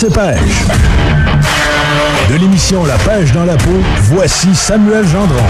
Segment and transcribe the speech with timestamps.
[0.00, 0.64] C'est pêche.
[2.30, 5.42] De l'émission La pêche dans la peau, voici Samuel Gendron.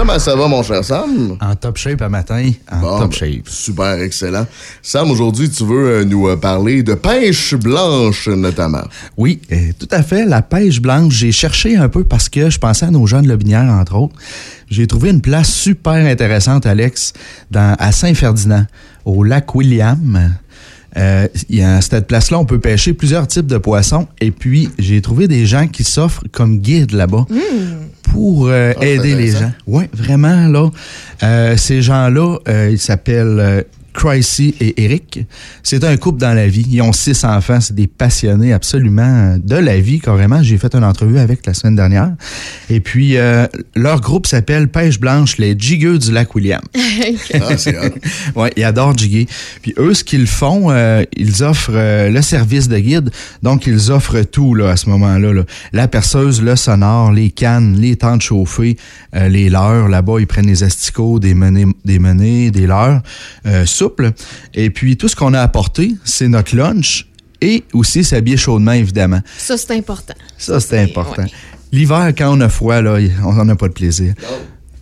[0.00, 1.36] Comment ça va, mon cher Sam?
[1.42, 3.48] En top shape à matin, en Bon, top ben, shape.
[3.50, 4.46] Super, excellent.
[4.80, 8.80] Sam, aujourd'hui, tu veux euh, nous euh, parler de pêche blanche, notamment.
[9.18, 10.24] Oui, euh, tout à fait.
[10.24, 13.70] La pêche blanche, j'ai cherché un peu parce que je pensais à nos jeunes lobinières,
[13.70, 14.14] entre autres.
[14.70, 17.12] J'ai trouvé une place super intéressante, Alex,
[17.50, 18.64] dans, à Saint-Ferdinand,
[19.04, 20.34] au lac William.
[20.96, 24.08] Euh, il y a- à cette place-là, on peut pêcher plusieurs types de poissons.
[24.22, 27.26] Et puis, j'ai trouvé des gens qui s'offrent comme guides là-bas
[28.10, 29.52] pour euh, Ah, aider les gens.
[29.66, 30.70] Oui, vraiment, là.
[31.22, 33.64] Euh, ces gens-là, euh, ils s'appellent
[34.00, 35.26] Cricey et Eric.
[35.62, 36.64] C'est un couple dans la vie.
[36.70, 37.60] Ils ont six enfants.
[37.60, 40.42] C'est des passionnés absolument de la vie, carrément.
[40.42, 42.12] J'ai fait une entrevue avec la semaine dernière.
[42.70, 46.62] Et puis, euh, leur groupe s'appelle Pêche Blanche, les Jiggeux du lac William.
[47.42, 47.76] Ah, c'est.
[48.34, 49.26] Ouais, ils adorent jiguer.
[49.62, 53.10] Puis eux, ce qu'ils font, euh, ils offrent euh, le service de guide.
[53.42, 55.32] Donc, ils offrent tout là, à ce moment-là.
[55.32, 55.42] là.
[55.72, 58.76] La perceuse, le sonore, les cannes, les temps de chauffer,
[59.14, 59.88] euh, les leurres.
[59.88, 63.02] Là-bas, ils prennent des asticots, des menées, des, menées, des leurres
[63.46, 63.64] euh,
[64.54, 67.06] Et puis, tout ce qu'on a apporté, c'est notre lunch
[67.40, 69.20] et aussi s'habiller chaudement, évidemment.
[69.38, 70.14] Ça, c'est important.
[70.36, 71.22] Ça, c'est important.
[71.22, 71.30] ouais.
[71.72, 74.14] L'hiver, quand on a froid, là, on n'en a pas de plaisir.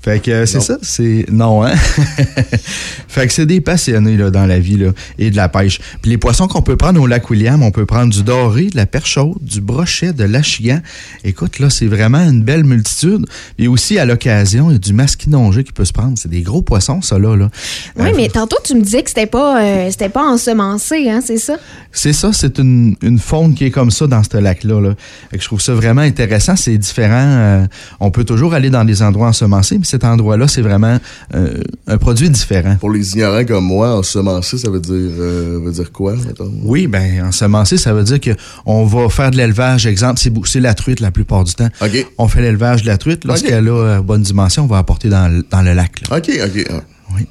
[0.08, 1.26] Fait que euh, c'est ça, c'est.
[1.30, 1.74] Non, hein?
[3.08, 5.80] fait que c'est des passionnés là, dans la vie là, et de la pêche.
[6.00, 8.76] Puis les poissons qu'on peut prendre au lac William, on peut prendre du doré, de
[8.76, 10.80] la perche chaude, du brochet, de l'achigan.
[11.24, 13.26] Écoute, là, c'est vraiment une belle multitude.
[13.58, 16.16] Et aussi, à l'occasion, il y a du masquinongé qui peut se prendre.
[16.16, 17.36] C'est des gros poissons, ça, là.
[17.36, 17.50] là.
[17.96, 21.20] Oui, Euh, mais tantôt, tu me disais que c'était pas, euh, c'était pas ensemencé, hein,
[21.22, 21.56] c'est ça?
[21.92, 24.80] C'est ça, c'est une, une faune qui est comme ça dans ce lac-là.
[24.80, 24.94] Là.
[25.30, 26.56] Fait que je trouve ça vraiment intéressant.
[26.56, 27.08] C'est différent.
[27.18, 27.66] euh,
[28.00, 30.98] on peut toujours aller dans des endroits ensemencés, mais cet endroit-là, c'est vraiment
[31.34, 31.54] euh,
[31.86, 32.76] un produit différent.
[32.76, 36.52] Pour les ignorants comme moi, ensemencer, ça veut dire, euh, veut dire quoi, mettons?
[36.62, 38.30] Oui, ben ensemencé, ça veut dire que
[38.64, 39.86] on va faire de l'élevage.
[39.86, 41.68] Exemple, c'est la truite la plupart du temps.
[42.18, 43.24] On fait l'élevage de la truite.
[43.24, 46.00] Lorsqu'elle a euh, bonne dimension, on va apporter dans, le- dans le lac.
[46.08, 46.18] là.
[46.18, 46.66] OK, OK.
[47.18, 47.26] Oui.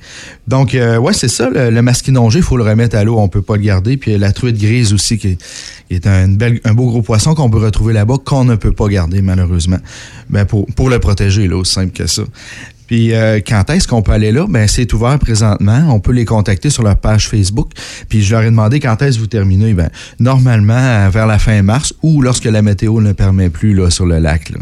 [0.47, 1.49] Donc, euh, ouais, c'est ça.
[1.49, 3.17] Le, le masquinongé, il faut le remettre à l'eau.
[3.17, 3.97] On peut pas le garder.
[3.97, 5.37] Puis la truite grise aussi, qui
[5.89, 9.79] est, un beau gros poisson qu'on peut retrouver là-bas, qu'on ne peut pas garder, malheureusement.
[10.29, 12.23] Ben, pour, pour le protéger, là, aussi simple que ça.
[12.87, 14.45] Puis euh, quand est-ce qu'on peut aller là?
[14.49, 15.87] Ben, c'est ouvert présentement.
[15.89, 17.71] On peut les contacter sur leur page Facebook.
[18.09, 19.73] Puis je leur ai demandé quand est-ce que vous terminez?
[19.73, 19.89] Ben,
[20.19, 24.05] normalement, euh, vers la fin mars ou lorsque la météo ne permet plus là, sur
[24.05, 24.49] le lac.
[24.49, 24.57] Là.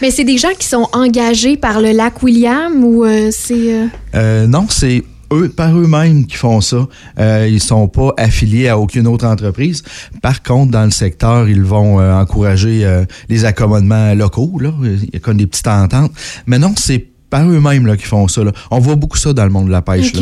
[0.00, 3.74] Mais c'est des gens qui sont engagés par le lac William ou euh, c'est.
[3.74, 5.02] euh, Euh, non, c'est
[5.32, 6.86] eux, par eux-mêmes qui font ça.
[7.18, 9.82] Euh, ils sont pas affiliés à aucune autre entreprise.
[10.20, 14.58] Par contre, dans le secteur, ils vont euh, encourager euh, les accommodements locaux.
[14.60, 14.72] Là.
[14.82, 16.12] Il y a comme des petites ententes.
[16.46, 18.44] Mais non, c'est par eux-mêmes là, qui font ça.
[18.44, 18.52] Là.
[18.70, 20.12] On voit beaucoup ça dans le monde de la pêche.
[20.12, 20.20] Là.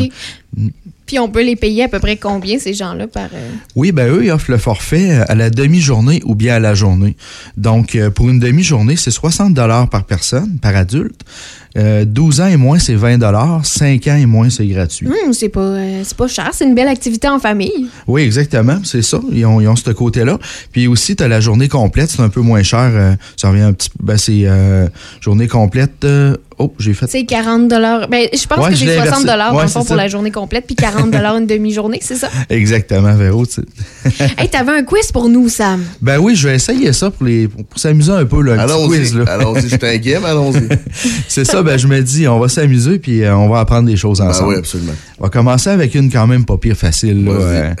[1.05, 3.25] Puis on peut les payer à peu près combien, ces gens-là, par.
[3.33, 6.59] euh, Oui, ben eux, ils offrent le forfait euh, à la demi-journée ou bien à
[6.59, 7.17] la journée.
[7.57, 11.21] Donc, euh, pour une demi-journée, c'est 60 dollars par personne, par adulte.
[11.77, 13.61] Euh, 12 ans et moins, c'est 20 dollars.
[13.65, 15.07] 5 ans et moins, c'est gratuit.
[15.07, 17.87] hum, c'est pas, euh, c'est pas cher, c'est une belle activité en famille.
[18.07, 19.19] Oui, exactement, c'est ça.
[19.31, 20.37] Ils ont, ils ont ce côté-là.
[20.71, 22.89] Puis aussi, tu as la journée complète, c'est un peu moins cher.
[22.93, 23.95] euh, ça revient un petit peu.
[24.03, 24.87] Ben, c'est euh,
[25.21, 26.03] journée complète.
[26.03, 27.07] euh, oh, j'ai fait.
[27.07, 29.25] C'est 40 Ben, je pense Ouais, que l'ai 60 inversé.
[29.25, 29.95] dans Ouais, le fond c'est pour ça.
[29.95, 32.29] la journée complète, puis 40 une demi-journée, c'est ça?
[32.49, 33.45] Exactement, Véro.
[33.45, 33.61] tu
[34.37, 35.83] hey, t'avais un quiz pour nous, Sam.
[36.01, 38.39] Ben oui, je vais essayer ça pour, les, pour, pour s'amuser un peu.
[38.51, 39.21] Allons-y.
[39.27, 40.67] Allons-y, je t'inquiète, allons-y.
[41.27, 43.97] c'est ça, ben je me dis, on va s'amuser puis euh, on va apprendre des
[43.97, 44.49] choses Ben ensemble.
[44.53, 44.93] oui, absolument.
[45.19, 47.25] On va commencer avec une quand même pas pire facile.
[47.25, 47.31] là.
[47.31, 47.73] Euh,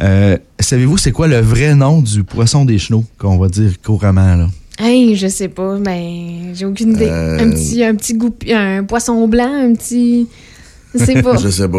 [0.00, 4.36] euh, Savez-vous c'est quoi le vrai nom du poisson des chenaux, qu'on va dire couramment?
[4.36, 4.48] Là?
[4.78, 7.08] Hey, je sais pas, mais j'ai aucune idée.
[7.08, 7.38] Euh.
[7.38, 10.26] Un petit, un petit goût, un poisson blanc, un petit.
[10.94, 11.36] Je sais pas.
[11.42, 11.78] Je sais pas.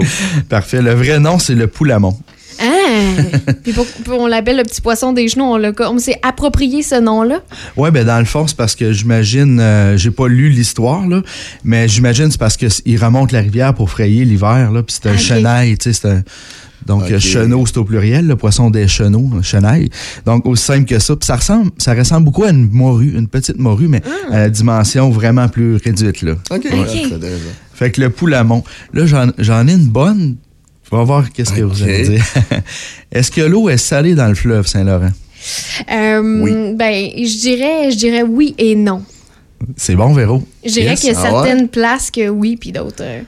[0.49, 0.81] Parfait.
[0.81, 2.17] Le vrai nom, c'est le poulamon.
[2.63, 3.51] Ah!
[3.63, 5.43] Puis pour, pour- on l'appelle le petit poisson des genoux,
[5.79, 7.41] on, s'est approprié ce nom-là.
[7.77, 11.21] Ouais, ben dans le fond, c'est parce que j'imagine, euh, j'ai pas lu l'histoire, là,
[11.63, 15.13] mais j'imagine c'est parce qu'il remonte la rivière pour frayer l'hiver, là, puis c'est un
[15.13, 15.19] Ok.
[15.19, 16.23] chenail, tu sais, c'est un.
[16.85, 17.17] Donc, Ok.
[17.17, 19.89] chenot, c'est au pluriel, le poisson des chenaux, chenail.
[20.25, 21.15] Donc, aussi simple que ça.
[21.15, 24.49] Puis ça ressemble, ça ressemble beaucoup à une morue, une petite morue, mais à la
[24.49, 26.33] dimension vraiment plus réduite, là.
[26.51, 26.65] OK.
[26.65, 27.17] ouais.
[27.73, 28.65] Fait que le poulamon.
[28.93, 30.35] Là, j'en, j'en ai une bonne.
[30.93, 32.23] On va voir qu'est-ce que vous allez dire.
[33.11, 35.09] Est-ce que l'eau est salée dans le fleuve Saint-Laurent?
[35.91, 36.73] Euh, Oui.
[36.75, 39.01] Ben, je dirais, je dirais oui et non.
[39.75, 40.43] C'est bon, Véro?
[40.63, 40.99] Je dirais Yes.
[41.01, 41.47] qu'il y a Ah ouais?
[41.47, 43.01] certaines places que oui, puis d'autres.
[43.01, 43.21] euh,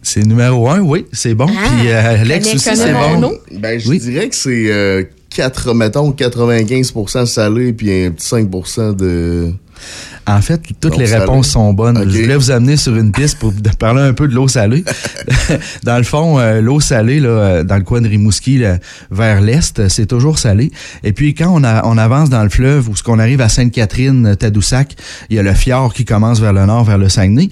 [0.00, 1.46] C'est numéro un, oui, c'est bon.
[1.50, 3.32] Ah, Puis euh, Alex aussi, c'est bon.
[3.52, 3.98] Ben, je Oui.
[3.98, 9.52] dirais que c'est euh, 4, mettons, 95 salé, puis un petit 5% de,
[10.26, 12.02] En fait, toutes les réponses sont bonnes.
[12.10, 14.84] Je voulais vous amener sur une piste pour parler un peu de l'eau salée.
[15.84, 18.78] dans le fond, euh, l'eau salée, là, euh, dans le coin de Rimouski, là,
[19.10, 20.70] vers l'est, c'est toujours salé.
[21.04, 23.48] Et puis, quand on, a- on avance dans le fleuve, ou ce qu'on arrive à
[23.48, 24.96] Sainte-Catherine, Tadoussac,
[25.30, 27.48] il y a le fjord qui commence vers le nord, vers le Saguenay.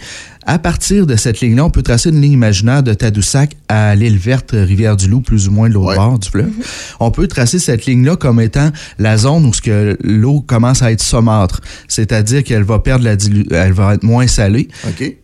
[0.48, 4.16] À partir de cette ligne-là, on peut tracer une ligne imaginaire de Tadoussac à l'île
[4.16, 5.96] verte, Rivière-du-Loup, plus ou moins de l'autre Ouais.
[5.96, 6.52] bord du fleuve.
[7.00, 8.70] On peut tracer cette ligne-là comme étant
[9.00, 11.62] la zone où ce que l'eau commence à être saumâtre,
[12.16, 14.68] c'est-à-dire qu'elle va perdre la dilu- elle va être moins salée.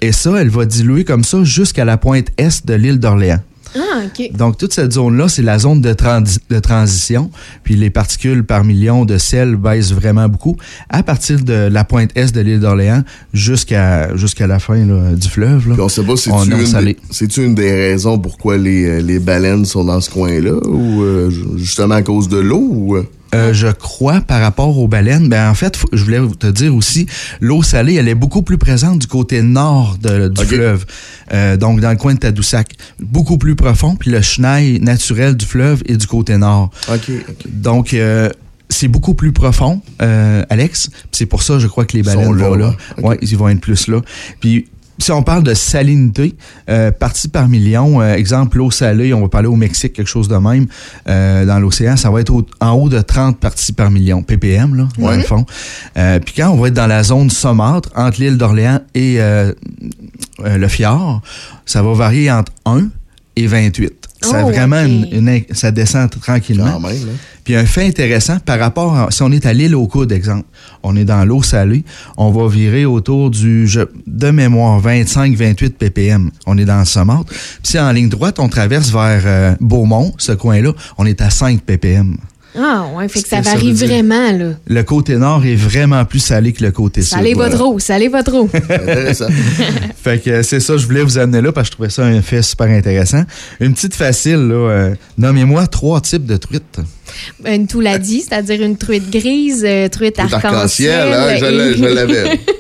[0.03, 3.41] Et ça, elle va diluer comme ça jusqu'à la pointe est de l'île d'Orléans.
[3.75, 4.31] Ah, OK.
[4.37, 7.31] Donc, toute cette zone-là, c'est la zone de, transi- de transition.
[7.65, 10.59] Puis les particules par million de sel baissent vraiment beaucoup
[10.91, 13.03] à partir de la pointe est de l'île d'Orléans
[13.33, 15.69] jusqu'à jusqu'à la fin là, du fleuve.
[15.71, 15.75] là.
[15.75, 16.93] Puis on sait pas, c'est-tu est une, salé.
[16.93, 20.53] des- c'est-tu une des raisons pourquoi les, euh, les baleines sont dans ce coin-là?
[20.69, 22.69] Ou euh, ju- justement à cause de l'eau?
[22.71, 22.97] Ou,
[23.35, 23.53] euh?
[23.53, 27.07] Je crois par rapport aux baleines, ben en fait, je voulais te dire aussi,
[27.41, 30.85] l'eau salée, elle est beaucoup plus présente du côté nord de- du fleuve,
[31.33, 35.47] Euh, donc dans le coin de Tadoussac, beaucoup plus profond, puis le chenal naturel du
[35.47, 36.71] fleuve est du côté nord.
[36.93, 37.35] OK, OK.
[37.49, 38.29] Donc euh,
[38.69, 40.91] c'est beaucoup plus profond, euh, Alex.
[41.11, 42.69] C'est pour ça, je crois que les baleines là, vont là.
[42.69, 42.75] ouais.
[42.99, 43.05] Ok.
[43.09, 44.01] Ouais, ils vont être plus là.
[44.41, 44.67] Puis
[45.03, 46.35] si on parle de salinité,
[46.71, 50.29] euh, partie par million, euh, exemple l'eau salée, on va parler au Mexique, quelque chose
[50.29, 50.67] de même,
[51.09, 54.75] euh, dans l'océan, ça va être au- en haut de 30 parties par million, ppm,
[54.75, 55.45] là, dans le fond.
[56.25, 59.19] Puis quand on va être dans la zone saumâtre, entre l'île d'Orléans et
[60.45, 61.21] le fjord,
[61.67, 62.89] ça va varier entre 1
[63.37, 64.02] et 28.
[64.23, 66.79] Ça, Oh, vraiment, une- une- ça descend tranquillement.
[66.81, 67.17] Même, hein?
[67.45, 70.45] Puis un fait intéressant par rapport à, si on est à l'île aux coudes, exemple,
[70.85, 71.83] on est dans l'eau salée,
[72.17, 76.31] on va virer autour du, je- de mémoire, 25-28 ppm.
[76.47, 77.27] On est dans le saumâtre.
[77.27, 81.31] Puis si en ligne droite, on traverse vers euh, Beaumont, ce coin-là, on est à
[81.31, 82.17] 5 ppm.
[82.59, 84.51] Ah, ouais, fait que ça varie vraiment, là.
[84.67, 87.11] Le côté nord est vraiment plus salé que le côté sud.
[87.17, 88.49] Salez votre eau, salez votre eau.
[90.03, 92.05] Fait que euh, c'est ça, je voulais vous amener là parce que je trouvais ça
[92.05, 93.23] un fait super intéressant.
[93.61, 94.55] Une petite facile, là.
[94.55, 96.81] euh, Nommez-moi trois types de truites.
[97.47, 100.93] Une tout l'a dit, c'est-à-dire une truite grise, euh, truite arc-en-ciel.
[100.93, 101.75] arc-en-ciel, hein?
[101.77, 102.41] Je l'avais.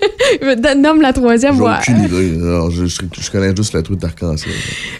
[0.76, 2.30] Nomme la troisième, J'ai aucune idée.
[2.36, 4.54] Non, je, je- je connais juste la truite d'arc-en-ciel.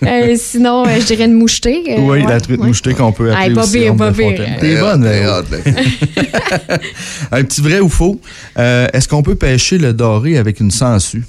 [0.06, 1.82] Euh, sinon, euh, je dirais une mouchetée.
[1.88, 2.66] euh, oui, ouais, la truite ouais.
[2.66, 4.40] mouchetée qu'on peut appeler Hey, pas aussi pire, pas pire.
[4.60, 5.06] T'es bonne.
[7.32, 8.20] Un petit vrai ou faux?
[8.58, 11.24] Euh, Est-ce qu'on peut pêcher le doré avec une sangsue?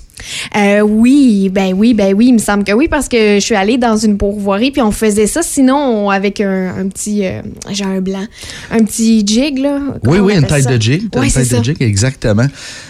[0.55, 3.55] Euh, oui, ben oui, ben oui, il me semble que oui, parce que je suis
[3.55, 7.41] allée dans une pourvoirie, puis on faisait ça, sinon, on- avec un, un petit, euh,
[7.71, 8.25] j'ai un blanc,
[8.71, 9.79] un petit jig, là.
[10.05, 10.75] Oui, oui, une tête ça?
[10.77, 11.03] de jig.
[11.15, 11.59] Ouais, une c'est tête ça.
[11.59, 12.45] de jig, exactement.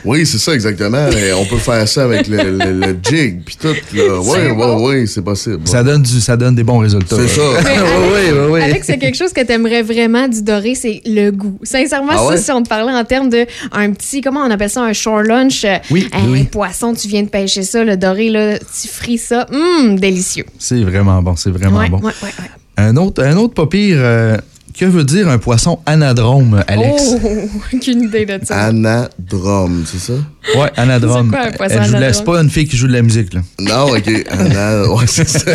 [0.06, 1.08] Oui, c'est ça, exactement.
[1.10, 3.68] Et on peut faire ça avec le, le- le jig, puis tout.
[3.96, 4.20] Là.
[4.22, 4.66] Oui, oui,
[5.02, 5.60] oui, c'est possible.
[5.66, 7.16] Ça donne, du, ça donne des bons résultats.
[7.18, 7.42] C'est ça.
[7.42, 7.72] Oui,
[8.14, 8.62] oui, oui, oui.
[8.62, 11.58] Alex, c'est quelque chose que t'aimerais vraiment du doré, c'est le goût.
[11.64, 14.70] Sincèrement, Ah ça, si on te parlait en termes de un petit, comment on appelle
[14.70, 16.44] ça, un shore lunch, euh, Oui, un oui.
[16.44, 20.46] poisson, tu viens de pêcher ça, le doré, là, tu frites ça, hum, délicieux.
[20.60, 21.98] C'est vraiment bon, c'est vraiment ouais, bon.
[21.98, 22.50] ouais, ouais, ouais.
[22.78, 24.38] Un autre, un autre pas pire, euh,
[24.74, 27.04] que veut dire un poisson anadrome, Alex?
[27.24, 27.30] Oh,
[27.74, 28.66] aucune idée de ça.
[28.66, 30.14] Anadrome, c'est ça?
[30.60, 31.30] Ouais, anadrome.
[31.32, 32.36] C'est quoi un poisson Euh, je vous laisse anadrome?
[32.36, 33.42] pas une fille qui joue de la musique, là.
[33.60, 34.10] Non, OK.
[34.30, 35.52] Anna, ouais, c'est ça.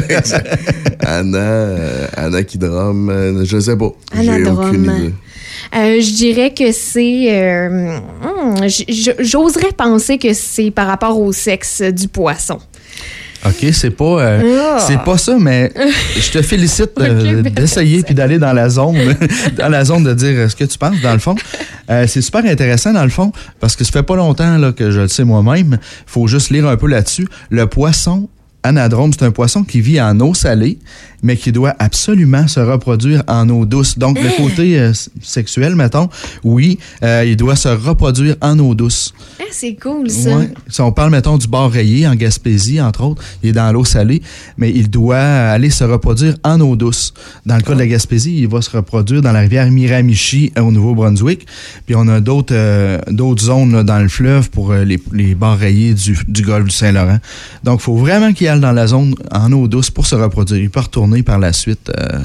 [1.00, 3.90] Anna, euh, Anna qui drame, euh, je sais pas.
[4.12, 4.58] Anadrome.
[4.68, 5.14] aucune idée.
[5.76, 7.26] Euh, je dirais que c'est.
[7.30, 7.98] euh,
[8.66, 12.58] j- J'oserais penser que c'est par rapport au sexe du poisson.
[13.46, 14.79] OK, c'est pas euh, Ah.
[14.81, 15.73] c'est pas ça, mais
[16.17, 18.97] je te félicite euh, d'essayer puis d'aller dans la zone,
[19.57, 21.37] dans la zone de dire euh, ce que tu penses, dans le fond.
[21.90, 24.90] Euh, c'est super intéressant, dans le fond, parce que ça fait pas longtemps là, que
[24.90, 25.78] je le sais moi-même.
[26.07, 27.28] faut juste lire un peu là-dessus.
[27.50, 28.28] Le poisson
[28.62, 30.78] anadrome, c'est un poisson qui vit en eau salée,
[31.22, 33.98] mais qui doit absolument se reproduire en eau douce.
[33.98, 36.08] Donc, le côté euh, sexuel, mettons,
[36.44, 39.14] oui, euh, il doit se reproduire en eau douce.
[39.40, 40.36] Ah, c'est cool, ça.
[40.36, 40.50] Ouais.
[40.68, 43.84] Si on parle, mettons, du bar rayé en Gaspésie, entre autres, il est dans l'eau
[43.84, 44.22] salée,
[44.56, 47.14] mais il doit aller se reproduire en eau douce.
[47.46, 50.62] Dans le cas de la Gaspésie, il va se reproduire dans la rivière Miramichi euh,
[50.62, 51.46] au Nouveau-Brunswick.
[51.86, 55.58] Puis on a d'autres euh, d'autres zones là, dans le fleuve pour les, les bars
[55.58, 57.18] rayés du, du golfe du Saint-Laurent.
[57.64, 60.61] Donc, il faut vraiment qu'il dans la zone en eau douce pour se reproduire.
[60.62, 61.90] Il peut retourner par la suite.
[61.99, 62.19] euh,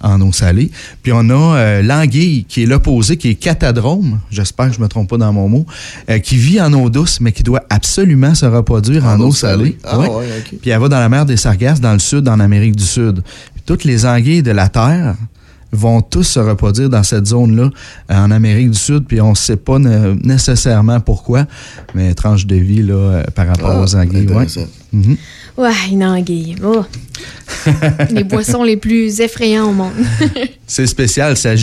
[0.00, 0.70] en eau salée.
[1.02, 4.86] Puis on a euh, l'anguille qui est l'opposé, qui est catadrome, j'espère que je me
[4.86, 5.66] trompe pas dans mon mot,
[6.08, 9.76] euh, qui vit en eau douce, mais qui doit absolument se reproduire en, eau salée.
[9.82, 10.08] Ah, Ouais.
[10.08, 10.58] ouais, OK.
[10.60, 13.22] Puis elle va dans la mer des Sargasses, dans le sud, en Amérique du Sud.
[13.54, 15.16] Puis toutes les anguilles de la Terre
[15.72, 17.68] vont tous se reproduire dans cette zone-là,
[18.08, 21.44] en Amérique du Sud, puis on ne sait pas ne- nécessairement pourquoi,
[21.96, 23.96] mais tranche de vie là, par rapport Ah, aux.
[23.96, 24.46] Ouais.
[24.92, 25.16] Mhm.
[25.58, 26.54] Ouais, une anguille.
[26.64, 26.84] Oh.
[28.10, 29.92] les boissons les plus effrayants au monde.
[30.68, 31.36] C'est spécial.
[31.36, 31.54] ça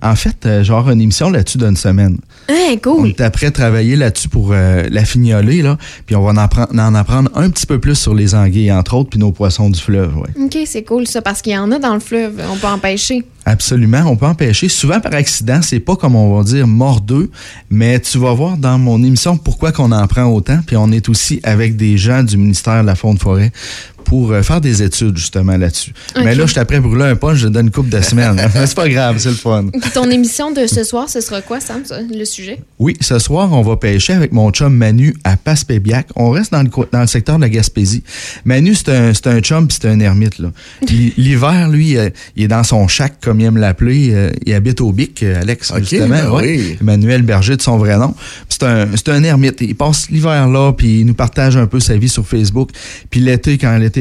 [0.00, 2.16] en fait, euh, genre une émission là-dessus d'une semaine.
[2.48, 3.08] On cool.
[3.08, 5.76] est après travailler là-dessus pour euh, la fignoler, là.
[6.06, 8.94] Puis on va en apprendre, en apprendre un petit peu plus sur les anguilles, entre
[8.94, 10.44] autres, puis nos poissons du fleuve, ouais.
[10.44, 12.40] OK, c'est cool ça, parce qu'il y en a dans le fleuve.
[12.50, 13.24] On peut en pêcher.
[13.44, 14.68] Absolument, on peut empêcher.
[14.68, 17.30] Souvent par accident, c'est pas comme on va dire mordeux,
[17.70, 20.60] mais tu vas voir dans mon émission pourquoi qu'on en prend autant.
[20.66, 23.52] Puis on est aussi avec des gens du ministère de la Faune Forêt
[24.08, 25.92] pour euh, faire des études justement là-dessus.
[26.16, 28.36] Mais là, je suis après brûler un punch, je donne une coupe de semaines.
[28.54, 29.66] Mais c'est pas grave, c'est le fun.
[29.70, 32.60] Puis ton émission de ce soir, ce sera quoi, Sam, le sujet?
[32.78, 36.06] Oui, ce soir, on va pêcher avec mon chum Manu à Passepébiac.
[36.16, 38.02] On reste dans le, co- dans le secteur de la Gaspésie.
[38.46, 38.88] Manu, c'est
[39.26, 40.38] un, chum puis c'est un ermite.
[40.90, 44.10] L'hiver, lui, euh, il est dans son shack, comme il aime l'appeler.
[44.12, 46.08] euh, il habite au Bic, Alex, Ok, justement.
[46.08, 46.42] ben ouais.
[46.58, 46.76] oui.
[46.80, 48.12] Emmanuel Berger, de son vrai nom.
[48.12, 49.56] Puis C'est un, c'est un ermite.
[49.60, 52.70] Il passe l'hiver là, puis il nous partage un peu sa vie sur Facebook.
[53.10, 53.97] Puis l'été, quand l'été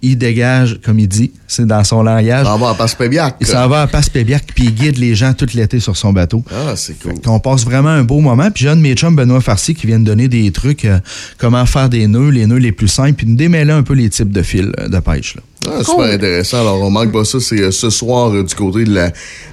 [0.00, 2.46] il dégage, comme il dit, c'est dans son langage.
[2.48, 3.36] On va à Passe-Pébiac.
[3.40, 6.44] Il s'en va à Passepébiac, puis il guide les gens tout l'été sur son bateau.
[6.50, 7.14] Ah, c'est cool.
[7.26, 8.50] On passe vraiment un beau moment.
[8.50, 11.00] Puis j'ai un de mes chums, Benoît Farcy, qui vient de donner des trucs, euh,
[11.36, 14.08] comment faire des nœuds, les nœuds les plus simples, puis nous démêler un peu les
[14.08, 15.34] types de fils euh, de pêche.
[15.34, 15.42] Là.
[15.70, 15.84] Ah, Cool.
[16.04, 16.60] super intéressant.
[16.60, 17.38] Alors, on manque pas ça.
[17.40, 19.10] C'est euh, ce soir euh, du côté de la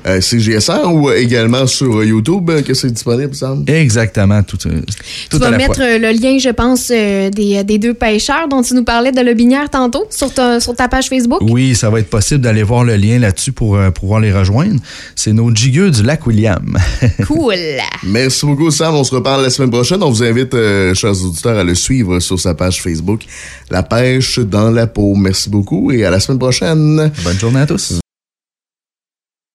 [0.07, 3.63] euh, CGSR ou également sur euh, YouTube euh, que c'est disponible, Sam?
[3.67, 4.81] Exactement, tout, euh,
[5.29, 5.97] tout tu à vas la mettre fois.
[5.97, 9.69] le lien, je pense, euh, des, des deux pêcheurs dont tu nous parlais de Lobinière
[9.69, 11.39] tantôt sur ta, sur ta page Facebook?
[11.41, 14.79] Oui, ça va être possible d'aller voir le lien là-dessus pour euh, pouvoir les rejoindre.
[15.15, 16.77] C'est nos jigueux du lac William.
[17.25, 17.55] Cool.
[18.03, 18.93] Merci beaucoup, Sam.
[18.95, 20.03] On se reparle la semaine prochaine.
[20.03, 23.21] On vous invite, euh, chers auditeurs, à le suivre sur sa page Facebook,
[23.71, 25.15] La pêche dans la peau.
[25.15, 27.11] Merci beaucoup et à la semaine prochaine.
[27.23, 27.99] Bonne journée à tous.